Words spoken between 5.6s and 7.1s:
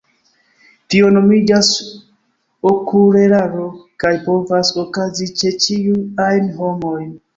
ĉiuj ajn homoj.